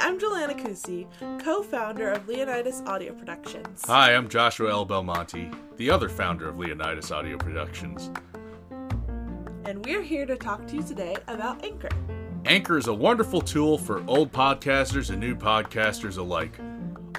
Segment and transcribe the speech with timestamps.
[0.00, 1.06] I'm Jelena Kusi,
[1.42, 3.82] co-founder of Leonidas Audio Productions.
[3.86, 4.84] Hi, I'm Joshua L.
[4.84, 8.10] Belmonte, the other founder of Leonidas Audio Productions.
[9.64, 11.88] And we're here to talk to you today about Anchor.
[12.44, 16.58] Anchor is a wonderful tool for old podcasters and new podcasters alike.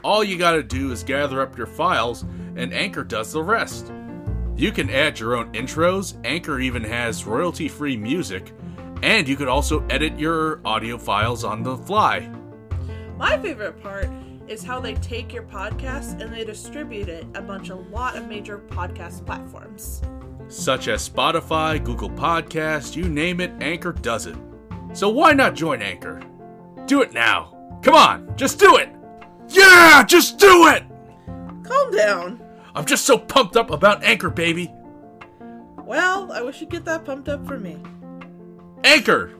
[0.03, 2.21] All you gotta do is gather up your files,
[2.55, 3.91] and Anchor does the rest.
[4.57, 8.53] You can add your own intros, Anchor even has royalty free music,
[9.03, 12.31] and you can also edit your audio files on the fly.
[13.17, 14.07] My favorite part
[14.47, 18.29] is how they take your podcast and they distribute it a bunch a lot of
[18.29, 20.01] major podcast platforms.
[20.47, 24.37] Such as Spotify, Google Podcasts, you name it, Anchor does it.
[24.93, 26.21] So why not join Anchor?
[26.85, 27.79] Do it now.
[27.81, 28.89] Come on, just do it.
[29.49, 30.83] Yeah, just do it.
[31.63, 32.44] Calm down.
[32.75, 34.69] I'm just so pumped up about Anchor, baby.
[35.77, 37.77] Well, I wish you'd get that pumped up for me.
[38.83, 39.31] Anchor,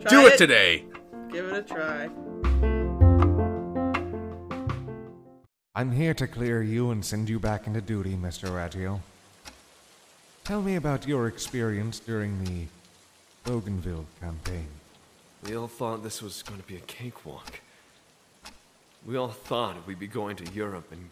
[0.00, 0.86] Try do it today.
[1.30, 2.08] Give it a try.
[5.74, 8.48] I'm here to clear you and send you back into duty, Mr.
[8.48, 9.00] Raggio.
[10.44, 12.64] Tell me about your experience during the
[13.44, 14.68] Bougainville campaign.
[15.44, 17.60] We all thought this was going to be a cakewalk.
[19.06, 21.10] We all thought we'd be going to Europe and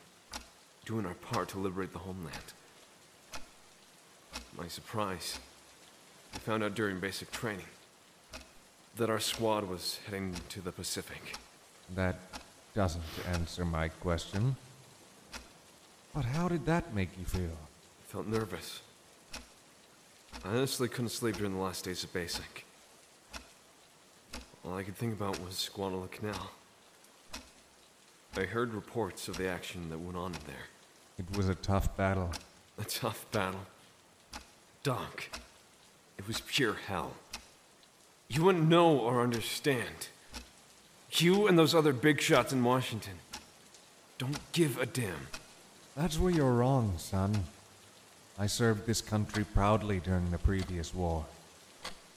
[0.87, 2.53] doing our part to liberate the homeland.
[4.57, 5.39] My surprise,
[6.33, 7.67] we found out during basic training
[8.97, 11.35] that our squad was heading to the Pacific.
[11.95, 12.17] That
[12.75, 14.57] doesn't answer my question.
[16.15, 17.51] But how did that make you feel?
[17.51, 18.81] I felt nervous.
[20.45, 22.65] I honestly couldn't sleep during the last days of basic.
[24.65, 26.51] All I could think about was Guadalcanal.
[28.37, 30.67] I heard reports of the action that went on in there.
[31.19, 32.31] It was a tough battle.
[32.79, 33.61] A tough battle.
[34.83, 35.29] Doc,
[36.19, 37.15] it was pure hell.
[38.29, 40.09] You wouldn't know or understand.
[41.13, 43.15] You and those other big shots in Washington
[44.19, 45.29] don't give a damn.
[45.97, 47.45] That's where you're wrong, son.
[48.39, 51.25] I served this country proudly during the previous war.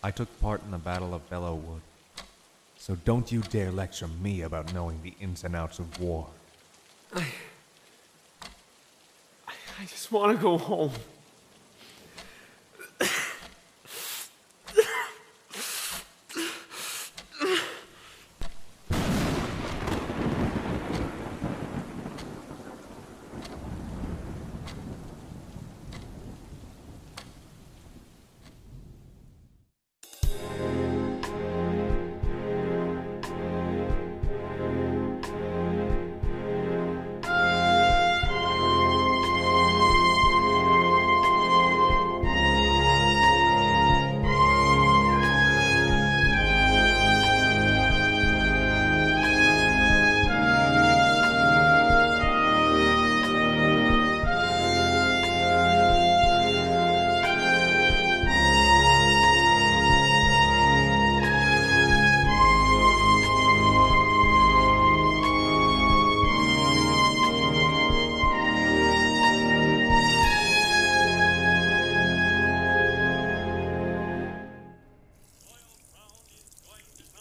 [0.03, 1.81] I took part in the Battle of Belleau Wood.
[2.77, 6.27] So don't you dare lecture me about knowing the ins and outs of war.
[7.15, 7.25] I
[9.85, 10.91] just want to go home.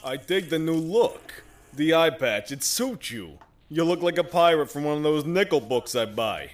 [0.08, 1.42] I dig the new look.
[1.74, 3.40] The eye patch, it suits you.
[3.68, 6.52] You look like a pirate from one of those nickel books I buy.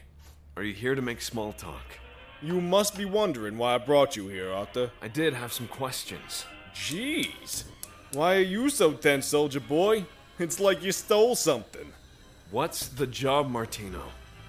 [0.57, 2.01] Are you here to make small talk?
[2.43, 4.91] You must be wondering why I brought you here, Arthur.
[5.01, 6.47] I did have some questions.
[6.75, 7.63] Jeez.
[8.13, 10.05] Why are you so tense, soldier boy?
[10.41, 11.93] It's like you stole something.
[12.51, 14.03] What's the job, Martino?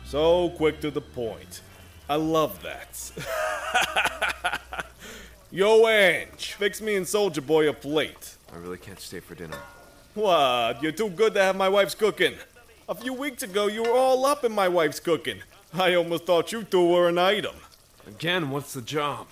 [0.03, 1.61] So quick to the point.
[2.09, 3.11] I love that.
[5.51, 8.35] Yo, Ange, fix me and Soldier Boy a plate.
[8.55, 9.57] I really can't stay for dinner.
[10.13, 10.81] What?
[10.81, 12.35] You're too good to have my wife's cooking.
[12.88, 15.41] A few weeks ago, you were all up in my wife's cooking.
[15.73, 17.55] I almost thought you two were an item.
[18.07, 19.27] Again, what's the job?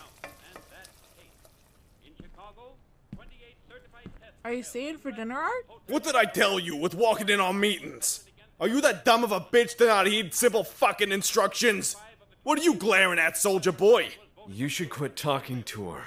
[4.44, 5.68] Are you staying for dinner, Art?
[5.88, 8.26] What did I tell you with walking in on meetings?
[8.60, 11.96] Are you that dumb of a bitch to not heed simple fucking instructions?
[12.44, 14.10] What are you glaring at, soldier boy?
[14.50, 16.04] You should quit talking to her.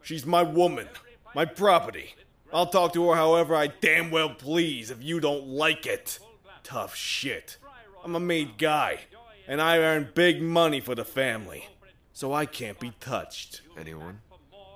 [0.00, 0.86] She's my woman,
[1.34, 2.14] my property.
[2.52, 6.18] I'll talk to her however I damn well please if you don't like it.
[6.62, 7.56] Tough shit.
[8.04, 9.00] I'm a made guy,
[9.46, 11.68] and I earn big money for the family,
[12.12, 13.62] so I can't be touched.
[13.78, 14.20] Anyone?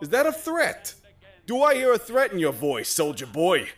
[0.01, 0.95] Is that a threat?
[1.47, 3.69] Do I hear a threat in your voice, soldier boy?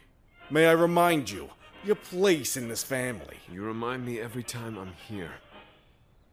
[0.51, 1.51] May I remind you,
[1.85, 3.37] your place in this family.
[3.51, 5.33] You remind me every time I'm here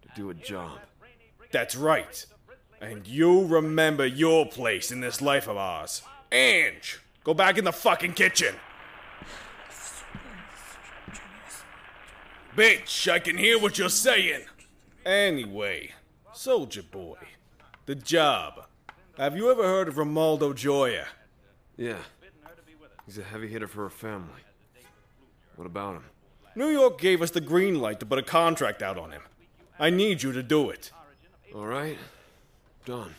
[0.02, 0.80] to do a job.
[1.52, 2.26] That's right.
[2.82, 6.02] And you remember your place in this life of ours.
[6.32, 8.56] Ange, go back in the fucking kitchen.
[12.56, 14.46] Bitch, I can hear what you're saying.
[15.06, 15.92] Anyway,
[16.32, 17.18] soldier boy,
[17.86, 18.68] the job.
[19.18, 21.08] Have you ever heard of Romaldo Joya?
[21.76, 21.98] Yeah.
[23.06, 24.42] He's a heavy hitter for a family.
[25.58, 26.04] What about him?
[26.56, 29.22] New York gave us the green light to put a contract out on him.
[29.78, 30.92] I need you to do it.
[31.54, 31.98] All right.
[32.86, 33.16] Done.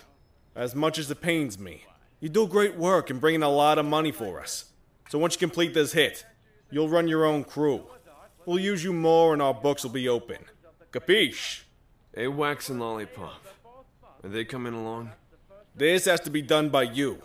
[0.55, 1.85] As much as it pains me,
[2.21, 4.67] you do great work and bring in a lot of money for us.
[5.11, 6.25] So once you complete this hit,
[6.71, 7.83] you'll run your own crew.
[8.45, 10.39] We'll use you more and our books will be open.
[10.93, 11.63] Capiche?
[12.17, 13.45] A Wax and Lollipop.
[14.23, 15.11] Are they coming along?
[15.75, 17.23] This has to be done by you.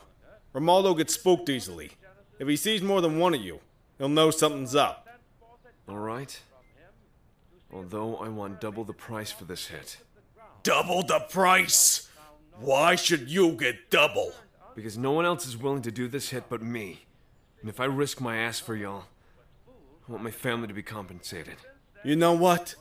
[0.53, 1.91] Romaldo gets spooked easily.
[2.37, 3.61] If he sees more than one of you,
[3.97, 5.07] he'll know something's up.
[5.87, 6.37] All right.
[7.71, 9.97] Although I want double the price for this hit.
[10.63, 12.09] Double the price?
[12.59, 14.33] Why should you get double?
[14.75, 17.05] Because no one else is willing to do this hit but me.
[17.59, 19.05] And if I risk my ass for y'all,
[19.67, 21.57] I want my family to be compensated.
[22.03, 22.73] You know what?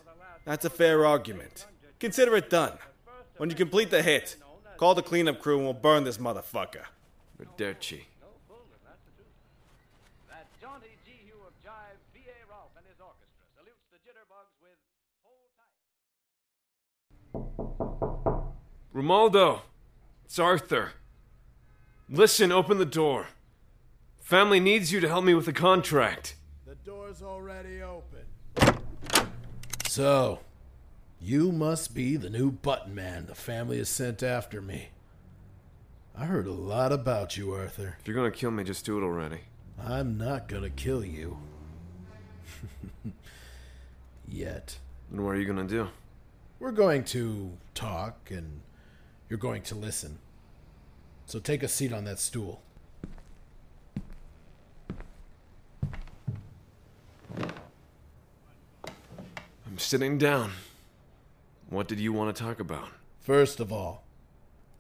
[0.45, 1.67] That's a fair argument.
[1.99, 2.79] Consider it done.
[3.37, 4.37] When you complete the hit,
[4.77, 6.85] call the cleanup crew and we'll burn this motherfucker.
[7.39, 8.05] Berderci.
[10.29, 12.47] That jaunty G of Jive, B.A.
[12.51, 14.79] Rolfe and his orchestra salutes the jitterbugs with
[15.25, 15.51] Hold
[18.93, 18.95] Tight.
[18.95, 19.63] Romaldo!
[20.25, 20.93] It's Arthur.
[22.13, 23.29] Listen, open the door.
[24.19, 26.35] Family needs you to help me with the contract.
[26.67, 28.81] The door's already open.
[29.87, 30.41] So,
[31.21, 34.89] you must be the new button man the family has sent after me.
[36.17, 37.97] I heard a lot about you, Arthur.
[38.01, 39.43] If you're gonna kill me, just do it already.
[39.81, 41.39] I'm not gonna kill you.
[44.29, 44.79] Yet.
[45.13, 45.89] Then what are you gonna do?
[46.59, 48.63] We're going to talk, and
[49.29, 50.19] you're going to listen.
[51.31, 52.61] So take a seat on that stool.
[59.65, 60.51] I'm sitting down.
[61.69, 62.89] What did you want to talk about?
[63.21, 64.03] First of all,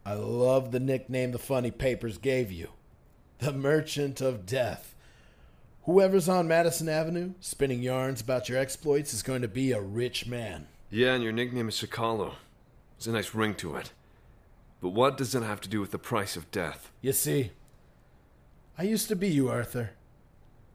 [0.05, 2.71] I love the nickname the funny papers gave you
[3.39, 4.97] the Merchant of Death.
[5.85, 10.27] Whoever's on Madison Avenue spinning yarns about your exploits is going to be a rich
[10.27, 10.67] man.
[10.91, 12.35] Yeah, and your nickname is Chicalo.
[12.97, 13.93] It's a nice ring to it.
[14.81, 16.91] But what does it have to do with the price of death?
[17.03, 17.53] You see,
[18.79, 19.91] I used to be you, Arthur.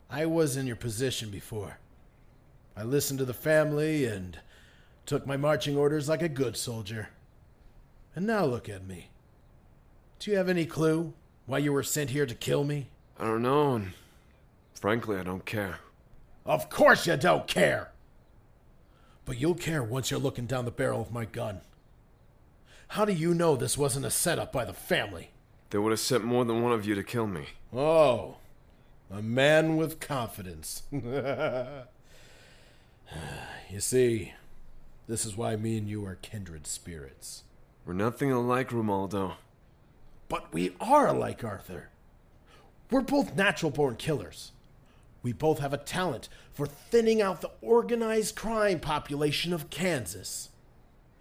[0.10, 1.80] I was in your position before.
[2.78, 4.38] I listened to the family and
[5.06, 7.10] took my marching orders like a good soldier.
[8.16, 9.10] And now look at me.
[10.20, 11.14] Do you have any clue
[11.46, 12.88] why you were sent here to kill me?
[13.20, 13.94] I don't know, and
[14.74, 15.80] frankly, I don't care.
[16.46, 17.92] Of course you don't care!
[19.26, 21.62] But you'll care once you're looking down the barrel of my gun.
[22.90, 25.32] How do you know this wasn't a setup by the family?
[25.70, 27.48] They would have sent more than one of you to kill me.
[27.74, 28.38] Oh,
[29.12, 30.84] a man with confidence.
[30.92, 31.00] you
[33.80, 34.34] see,
[35.08, 37.44] this is why me and you are kindred spirits.
[37.86, 39.34] We're nothing alike, Romaldo.
[40.28, 41.90] But we are alike, Arthur.
[42.90, 44.52] We're both natural born killers.
[45.22, 50.50] We both have a talent for thinning out the organized crime population of Kansas.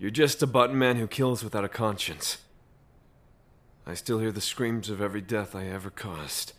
[0.05, 2.37] You're just a button man who kills without a conscience.
[3.87, 6.53] I still hear the screams of every death I ever caused.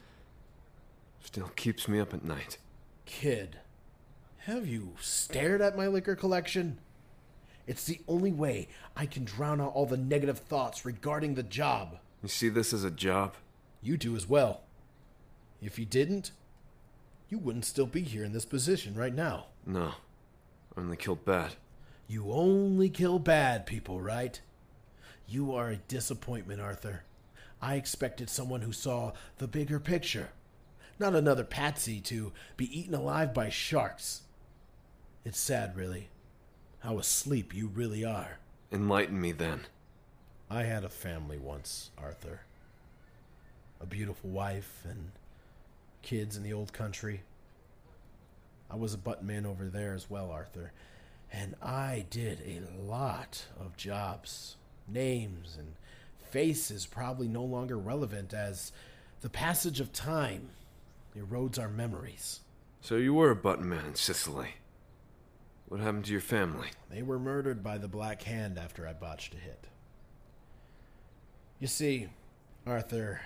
[1.23, 2.57] Still keeps me up at night.
[3.05, 3.57] Kid,
[4.47, 6.79] have you stared at my liquor collection?
[7.67, 11.99] It's the only way I can drown out all the negative thoughts regarding the job.
[12.23, 13.35] You see this as a job?
[13.79, 14.61] You do as well.
[15.61, 16.31] If you didn't,
[17.29, 19.45] you wouldn't still be here in this position right now.
[19.67, 19.91] No.
[20.75, 21.51] I only killed bad.
[22.07, 24.39] You only kill bad people, right?
[25.27, 27.03] You are a disappointment, Arthur.
[27.61, 30.29] I expected someone who saw the bigger picture,
[30.99, 34.21] not another patsy to be eaten alive by sharks.
[35.23, 36.09] It's sad, really,
[36.79, 38.37] how asleep you really are.
[38.71, 39.61] Enlighten me then.
[40.49, 42.41] I had a family once, Arthur.
[43.81, 45.11] A beautiful wife and
[46.03, 47.21] kids in the old country.
[48.69, 50.71] I was a button man over there as well, Arthur.
[51.31, 54.55] And I did a lot of jobs.
[54.87, 55.73] Names and
[56.29, 58.71] faces probably no longer relevant as
[59.21, 60.49] the passage of time
[61.17, 62.41] erodes our memories.
[62.81, 64.55] So you were a button man in Sicily.
[65.67, 66.69] What happened to your family?
[66.91, 69.65] They were murdered by the Black Hand after I botched a hit.
[71.59, 72.09] You see,
[72.67, 73.21] Arthur,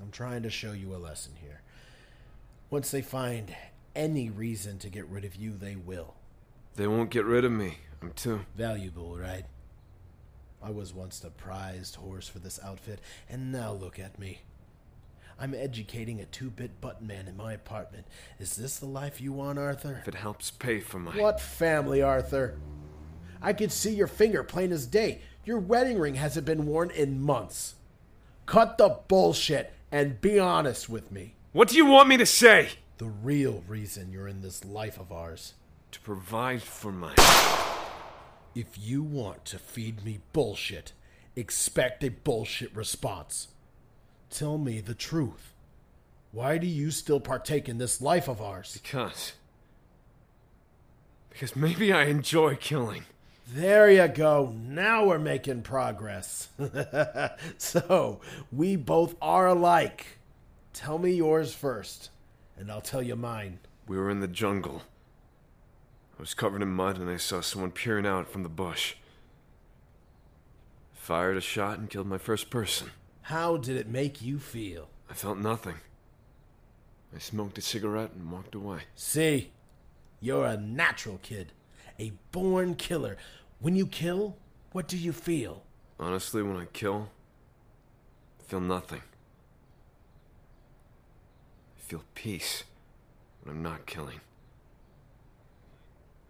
[0.00, 1.62] I'm trying to show you a lesson here.
[2.70, 3.54] Once they find
[3.94, 6.14] any reason to get rid of you, they will.
[6.76, 7.78] They won't get rid of me.
[8.02, 8.40] I'm too.
[8.54, 9.44] Valuable, right?
[10.62, 14.40] I was once the prized horse for this outfit, and now look at me.
[15.38, 18.06] I'm educating a two bit button man in my apartment.
[18.38, 19.98] Is this the life you want, Arthur?
[20.02, 21.12] If it helps pay for my.
[21.12, 22.58] What family, Arthur?
[23.42, 25.20] I could see your finger plain as day.
[25.44, 27.74] Your wedding ring hasn't been worn in months.
[28.46, 31.34] Cut the bullshit and be honest with me.
[31.52, 32.70] What do you want me to say?
[32.98, 35.54] The real reason you're in this life of ours.
[35.96, 37.14] To provide for my.
[38.54, 40.92] If you want to feed me bullshit,
[41.34, 43.48] expect a bullshit response.
[44.28, 45.54] Tell me the truth.
[46.32, 48.78] Why do you still partake in this life of ours?
[48.82, 49.32] Because.
[51.30, 53.04] Because maybe I enjoy killing.
[53.48, 54.54] There you go.
[54.54, 56.50] Now we're making progress.
[57.56, 58.20] so,
[58.52, 60.18] we both are alike.
[60.74, 62.10] Tell me yours first,
[62.58, 63.60] and I'll tell you mine.
[63.88, 64.82] We were in the jungle.
[66.18, 68.94] I was covered in mud and I saw someone peering out from the bush.
[70.92, 72.90] Fired a shot and killed my first person.
[73.22, 74.88] How did it make you feel?
[75.10, 75.76] I felt nothing.
[77.14, 78.80] I smoked a cigarette and walked away.
[78.94, 79.50] See,
[80.20, 81.52] you're a natural kid,
[81.98, 83.16] a born killer.
[83.60, 84.36] When you kill,
[84.72, 85.62] what do you feel?
[86.00, 87.10] Honestly, when I kill,
[88.40, 89.02] I feel nothing.
[91.76, 92.64] I feel peace
[93.42, 94.20] when I'm not killing.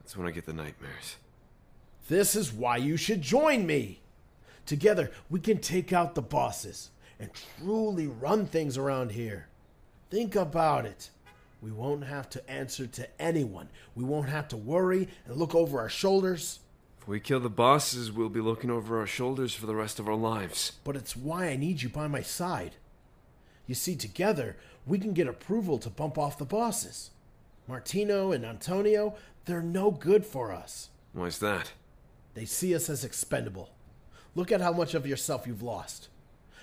[0.07, 1.17] That's when I get the nightmares.
[2.09, 3.99] This is why you should join me.
[4.65, 9.49] Together, we can take out the bosses and truly run things around here.
[10.09, 11.11] Think about it.
[11.61, 13.69] We won't have to answer to anyone.
[13.97, 16.61] We won't have to worry and look over our shoulders.
[17.01, 20.07] If we kill the bosses, we'll be looking over our shoulders for the rest of
[20.07, 20.71] our lives.
[20.85, 22.77] But it's why I need you by my side.
[23.67, 27.11] You see, together, we can get approval to bump off the bosses.
[27.67, 30.91] Martino and Antonio, they're no good for us.
[31.13, 31.73] Why's that?
[32.35, 33.71] They see us as expendable.
[34.35, 36.09] Look at how much of yourself you've lost.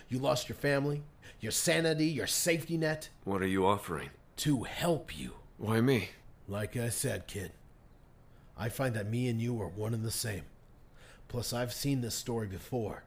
[0.07, 1.01] You lost your family,
[1.39, 4.11] your sanity, your safety net What are you offering?
[4.37, 5.31] to help you.
[5.57, 6.09] Why me?
[6.47, 7.51] Like I said, kid,
[8.57, 10.43] I find that me and you are one and the same.
[11.27, 13.03] Plus, I've seen this story before.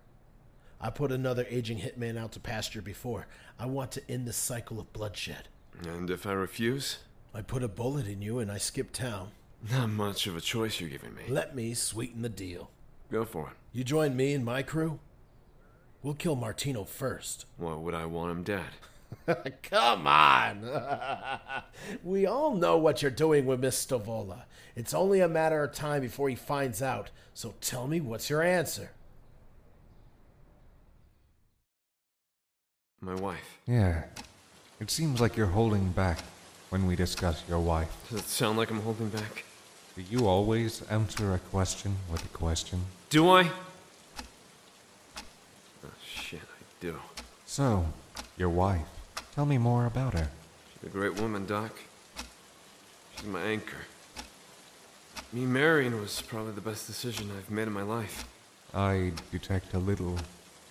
[0.80, 3.26] I put another aging hitman out to pasture before.
[3.58, 5.48] I want to end this cycle of bloodshed.
[5.86, 6.98] And if I refuse?
[7.34, 9.30] I put a bullet in you and I skip town.
[9.70, 11.22] Not much of a choice you're giving me.
[11.28, 12.70] Let me sweeten the deal.
[13.10, 13.56] Go for it.
[13.72, 15.00] You join me and my crew?
[16.02, 17.46] We'll kill Martino first.
[17.56, 19.62] Why would I want him dead?
[19.62, 20.68] Come on!
[22.04, 24.42] we all know what you're doing with Miss Stavola.
[24.74, 27.10] It's only a matter of time before he finds out.
[27.34, 28.90] So tell me what's your answer?
[33.00, 33.58] My wife.
[33.66, 34.04] Yeah.
[34.80, 36.18] It seems like you're holding back
[36.70, 37.90] when we discuss your wife.
[38.10, 39.44] Does it sound like I'm holding back?
[39.94, 42.82] Do you always answer a question with a question?
[43.08, 43.50] Do I?
[45.84, 46.96] Oh, shit, I do.
[47.46, 47.86] So,
[48.36, 48.86] your wife.
[49.34, 50.28] Tell me more about her.
[50.74, 51.72] She's a great woman, Doc.
[53.16, 53.86] She's my anchor.
[55.32, 58.26] Me marrying was probably the best decision I've made in my life.
[58.74, 60.18] I detect a little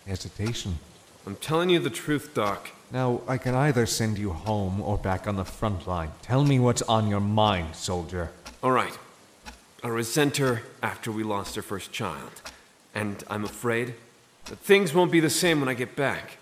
[0.06, 0.78] hesitation.
[1.26, 2.70] I'm telling you the truth, Doc.
[2.92, 6.12] Now, I can either send you home or back on the front line.
[6.22, 8.32] Tell me what's on your mind, soldier.
[8.62, 8.96] All right.
[9.84, 12.32] I resent her after we lost our first child.
[12.94, 13.96] And I'm afraid
[14.46, 16.38] that things won't be the same when I get back.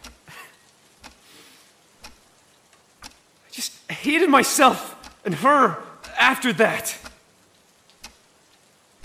[3.03, 3.07] I
[3.51, 5.81] just hated myself and her
[6.19, 6.97] after that.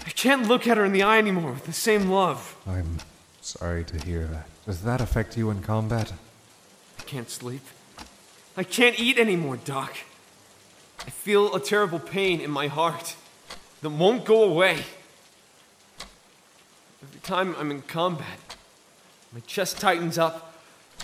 [0.04, 2.56] I can't look at her in the eye anymore with the same love.
[2.66, 2.99] I'm
[3.40, 4.49] sorry to hear that.
[4.68, 6.12] Does that affect you in combat?
[6.98, 7.62] I can't sleep.
[8.54, 9.96] I can't eat anymore, Doc.
[11.06, 13.16] I feel a terrible pain in my heart
[13.80, 14.84] that won't go away.
[17.02, 18.56] Every time I'm in combat,
[19.32, 20.52] my chest tightens up.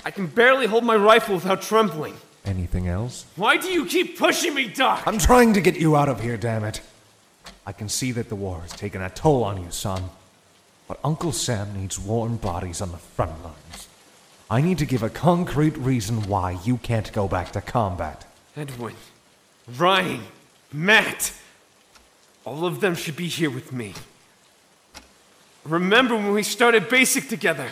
[0.04, 2.18] I can barely hold my rifle without trembling.
[2.44, 3.24] Anything else?
[3.34, 5.04] Why do you keep pushing me, Doc?
[5.06, 6.82] I'm trying to get you out of here, damn it.
[7.64, 10.10] I can see that the war has taken a toll on you, son.
[10.86, 13.88] But Uncle Sam needs warm bodies on the front lines.
[14.50, 18.26] I need to give a concrete reason why you can't go back to combat.
[18.56, 18.94] Edwin,
[19.78, 20.22] Ryan,
[20.72, 21.32] Matt.
[22.44, 23.94] All of them should be here with me.
[25.64, 27.70] Remember when we started basic together?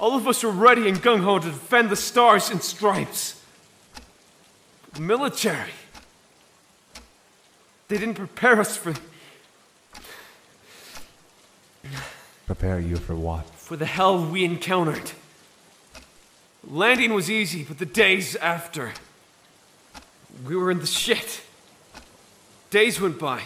[0.00, 3.40] All of us were ready and gung ho to defend the stars and stripes.
[4.94, 5.72] The military.
[7.88, 8.94] They didn't prepare us for,
[12.46, 13.48] Prepare you for what?
[13.64, 15.12] for the hell we encountered.
[16.66, 18.92] Landing was easy, but the days after.
[20.46, 21.40] We were in the shit.
[22.70, 23.42] Days went by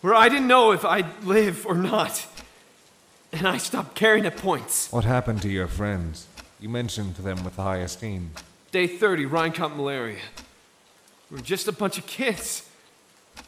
[0.00, 2.26] where I didn't know if I'd live or not.
[3.32, 4.90] and I stopped caring at points.
[4.92, 6.26] What happened to your friends?
[6.60, 8.30] You mentioned them with high esteem.
[8.72, 10.18] Day 30, Ryan caught malaria.
[11.30, 12.68] We were just a bunch of kids.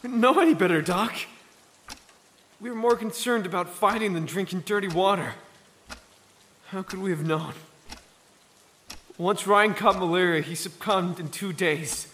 [0.03, 1.13] We didn't know any better, Doc.
[2.61, 5.35] We were more concerned about fighting than drinking dirty water.
[6.67, 7.53] How could we have known?
[9.17, 12.07] Once Ryan caught malaria, he succumbed in two days.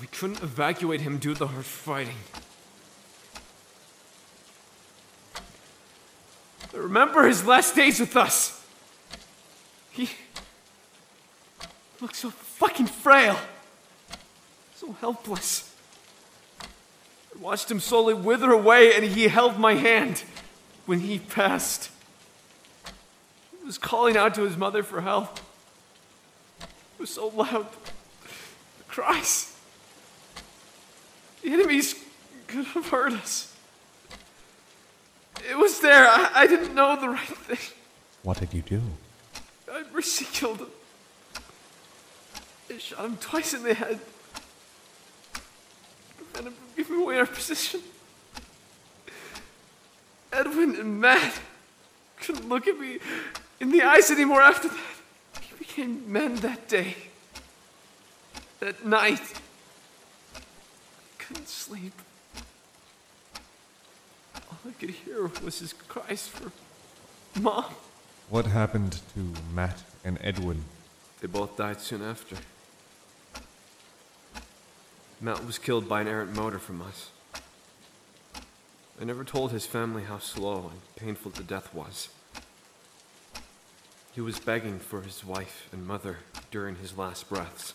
[0.00, 2.16] We couldn't evacuate him due to the harsh fighting.
[6.72, 8.64] Remember his last days with us.
[9.90, 10.10] He
[12.00, 13.38] looked so fucking frail,
[14.74, 15.73] so helpless.
[17.34, 20.24] I watched him slowly wither away, and he held my hand
[20.86, 21.90] when he passed.
[23.58, 25.40] He was calling out to his mother for help.
[26.60, 27.66] It was so loud.
[28.78, 29.56] The cries.
[31.42, 31.94] The enemies
[32.46, 33.54] could have heard us.
[35.48, 36.06] It was there.
[36.06, 37.74] I, I didn't know the right thing.
[38.22, 38.80] What did you do?
[39.70, 40.68] I mercy killed him.
[42.70, 44.00] I shot him twice in the head.
[46.16, 47.80] Prevent him from away our position.
[50.32, 51.40] Edwin and Matt
[52.20, 52.98] couldn't look at me
[53.60, 54.78] in the eyes anymore after that.
[55.52, 56.96] We became men that day.
[58.60, 59.20] That night.
[60.34, 60.40] I
[61.18, 61.92] couldn't sleep.
[64.34, 66.50] All I could hear was his cries for
[67.40, 67.66] Mom.
[68.30, 70.64] What happened to Matt and Edwin?
[71.20, 72.36] They both died soon after.
[75.24, 77.08] Matt was killed by an errant mortar from us.
[79.00, 82.10] I never told his family how slow and painful the death was.
[84.12, 86.18] He was begging for his wife and mother
[86.50, 87.72] during his last breaths.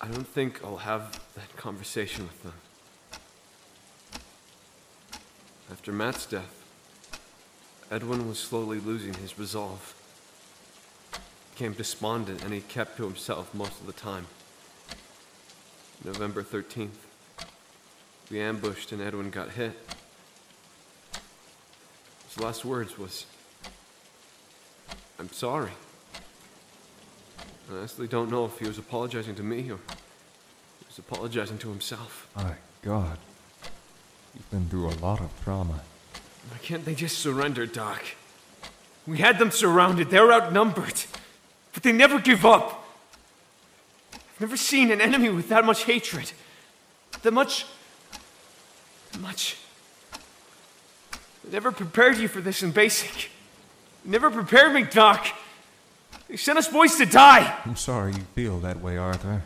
[0.00, 2.54] I don't think I'll have that conversation with them.
[5.68, 6.62] After Matt's death,
[7.90, 9.96] Edwin was slowly losing his resolve.
[11.12, 11.18] He
[11.54, 14.28] Became despondent and he kept to himself most of the time.
[16.04, 16.88] November 13th,
[18.30, 19.72] we ambushed and Edwin got hit.
[22.28, 23.26] His last words was,
[25.18, 25.70] I'm sorry.
[27.70, 31.68] I honestly don't know if he was apologizing to me or he was apologizing to
[31.68, 32.28] himself.
[32.34, 33.18] My God.
[34.34, 35.80] You've been through a lot of trauma.
[36.50, 38.02] Why can't they just surrender, Doc?
[39.06, 41.04] We had them surrounded, they're outnumbered.
[41.72, 42.71] But they never give up.
[44.42, 46.32] I've never seen an enemy with that much hatred.
[47.22, 47.64] That much.
[49.20, 49.56] much.
[51.44, 53.30] They never prepared you for this in basic.
[54.04, 55.28] They never prepared me, Doc.
[56.26, 57.56] They sent us boys to die.
[57.64, 59.44] I'm sorry you feel that way, Arthur.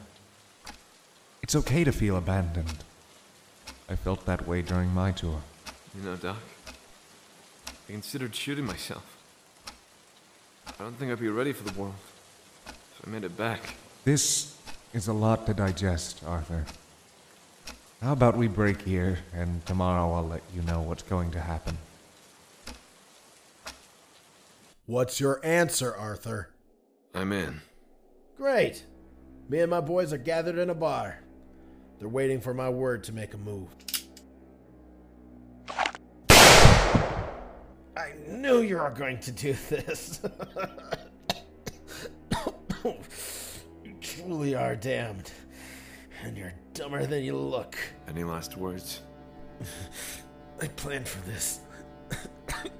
[1.42, 2.82] It's okay to feel abandoned.
[3.90, 5.42] I felt that way during my tour.
[5.94, 6.38] You know, Doc,
[7.68, 9.04] I considered shooting myself.
[10.80, 11.96] I don't think I'd be ready for the world.
[12.66, 13.61] So I made it back.
[14.02, 14.55] This
[14.96, 16.64] is a lot to digest, Arthur.
[18.00, 21.76] How about we break here, and tomorrow I'll let you know what's going to happen.
[24.87, 26.48] What's your answer, Arthur?
[27.14, 27.61] I'm in.
[28.38, 28.87] Great.
[29.50, 31.18] Me and my boys are gathered in a bar.
[31.98, 33.68] They're waiting for my word to make a move.
[37.98, 40.22] I knew you were going to do this.
[44.26, 45.30] you truly are damned.
[46.22, 47.76] And you're dumber than you look.
[48.08, 49.02] Any last words?
[50.60, 51.60] I planned for this.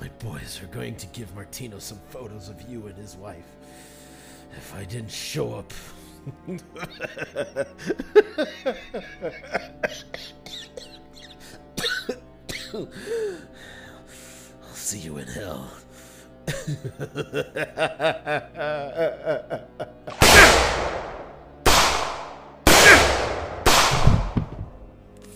[0.00, 3.56] My boys are going to give Martino some photos of you and his wife.
[4.56, 5.72] If I didn't show up.
[12.74, 12.88] I'll
[14.74, 15.70] see you in hell.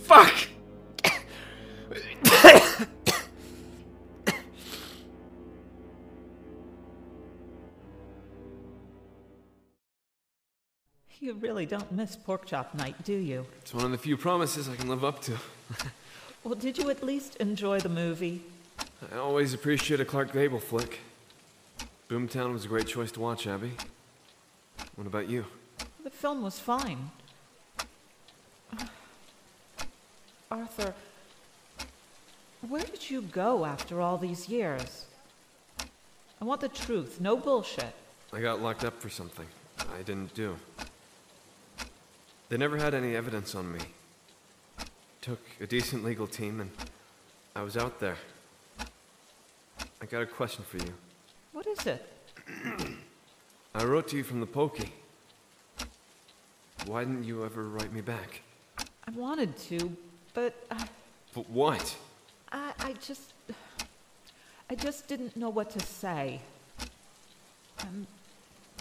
[0.04, 0.48] Fuck!
[11.20, 13.46] You really don't miss pork chop night, do you?
[13.60, 15.36] It's one of the few promises I can live up to.
[16.44, 18.42] Well, did you at least enjoy the movie?
[19.10, 21.00] I always appreciate a Clark Gable flick.
[22.08, 23.72] Boomtown was a great choice to watch, Abby.
[24.94, 25.44] What about you?
[26.04, 27.10] The film was fine.
[28.78, 28.84] Uh,
[30.50, 30.94] Arthur,
[32.68, 35.06] where did you go after all these years?
[36.40, 37.94] I want the truth, no bullshit.
[38.32, 39.46] I got locked up for something
[39.78, 40.56] I didn't do.
[42.50, 43.80] They never had any evidence on me.
[45.20, 46.70] took a decent legal team and
[47.56, 48.16] I was out there.
[50.02, 50.92] I got a question for you.
[51.52, 52.04] What is it?
[53.74, 54.92] I wrote to you from the pokey.
[56.86, 58.42] Why didn't you ever write me back?
[58.78, 59.96] I wanted to,
[60.34, 60.88] but I,
[61.32, 61.96] But what?
[62.50, 63.32] I, I just.
[64.68, 66.40] I just didn't know what to say.
[67.80, 68.06] And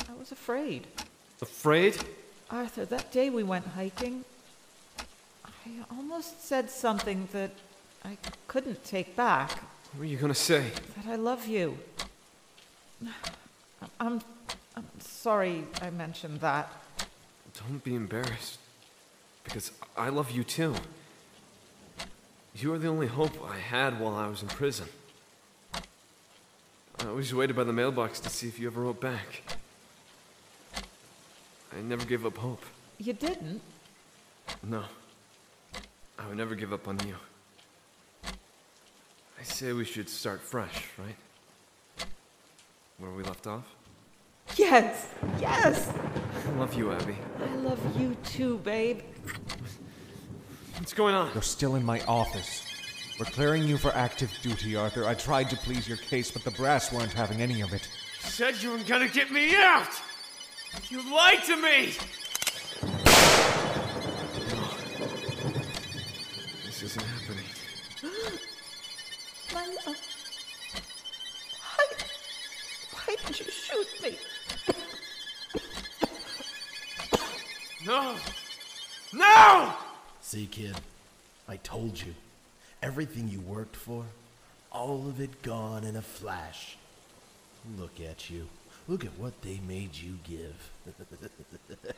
[0.09, 0.87] I was afraid.
[1.41, 1.97] Afraid?
[2.49, 4.23] Arthur, that day we went hiking,
[5.45, 7.51] I almost said something that
[8.03, 9.61] I couldn't take back.
[9.91, 10.71] What were you gonna say?
[10.95, 11.77] That I love you.
[13.99, 14.21] I'm,
[14.75, 16.71] I'm sorry I mentioned that.
[17.59, 18.59] Don't be embarrassed.
[19.43, 20.75] Because I love you too.
[22.55, 24.87] You are the only hope I had while I was in prison.
[25.73, 29.57] I always waited by the mailbox to see if you ever wrote back.
[31.75, 32.63] I never gave up hope.
[32.97, 33.61] You didn't?
[34.63, 34.83] No.
[36.19, 37.15] I would never give up on you.
[39.41, 42.07] I say we should start fresh, right?
[42.99, 43.63] Where we left off?
[44.55, 45.07] Yes,
[45.39, 45.91] yes!
[46.45, 47.15] I love you, Abby.
[47.43, 49.01] I love you too, babe.
[50.77, 51.31] What's going on?
[51.33, 52.67] You're still in my office.
[53.19, 55.07] We're clearing you for active duty, Arthur.
[55.07, 57.89] I tried to please your case, but the brass weren't having any of it.
[58.19, 59.89] Said you were gonna get me out!
[60.89, 61.93] You lied to me!
[66.63, 67.45] This isn't happening.
[80.51, 80.75] Kid,
[81.47, 82.13] I told you.
[82.83, 84.03] Everything you worked for,
[84.71, 86.77] all of it gone in a flash.
[87.79, 88.47] Look at you.
[88.87, 90.71] Look at what they made you give.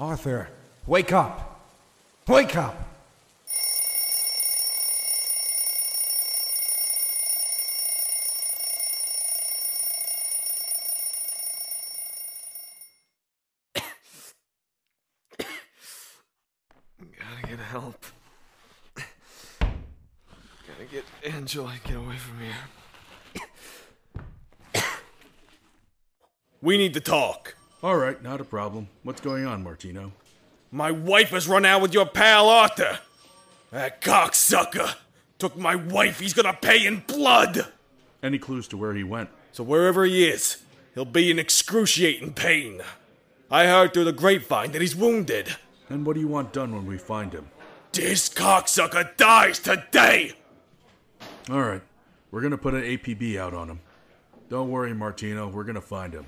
[0.00, 0.48] Arthur,
[0.86, 1.60] wake up!
[2.26, 2.96] Wake up!
[16.98, 18.04] Gotta get help.
[18.94, 20.84] Gotta
[21.46, 22.54] get Angela, get away from here.
[26.60, 27.54] We need to talk.
[27.82, 28.88] All right, not a problem.
[29.04, 30.12] What's going on, Martino?
[30.72, 32.98] My wife has run out with your pal Arthur.
[33.70, 34.96] That cocksucker
[35.38, 36.18] took my wife.
[36.18, 37.66] He's gonna pay in blood.
[38.22, 39.28] Any clues to where he went?
[39.52, 40.58] So wherever he is,
[40.94, 42.82] he'll be in excruciating pain.
[43.50, 45.54] I heard through the grapevine that he's wounded.
[45.88, 47.46] And what do you want done when we find him?
[47.92, 50.32] This cocksucker dies today.
[51.48, 51.82] All right,
[52.32, 53.78] we're gonna put an APB out on him.
[54.48, 56.26] Don't worry, Martino, we're gonna find him.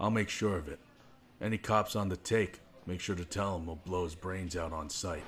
[0.00, 0.80] I'll make sure of it.
[1.40, 4.72] Any cops on the take, make sure to tell him we'll blow his brains out
[4.72, 5.22] on sight.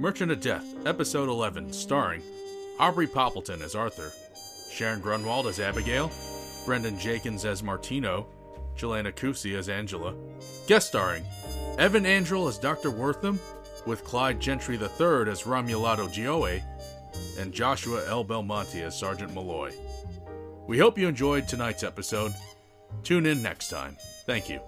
[0.00, 2.22] Merchant of Death, Episode 11, starring
[2.78, 4.10] Aubrey Poppleton as Arthur,
[4.72, 6.10] Sharon Grunwald as Abigail,
[6.64, 8.26] Brendan Jenkins as Martino,
[8.78, 10.14] Jelena Kusi as Angela.
[10.66, 11.22] Guest starring
[11.76, 12.90] Evan Andrel as Dr.
[12.90, 13.38] Wortham,
[13.84, 16.62] with Clyde Gentry III as Romulato Gioe,
[17.38, 18.24] and Joshua L.
[18.24, 19.70] Belmonte as Sergeant Malloy.
[20.66, 22.32] We hope you enjoyed tonight's episode.
[23.02, 23.98] Tune in next time.
[24.24, 24.60] Thank you.